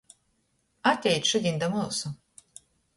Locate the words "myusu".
1.77-2.15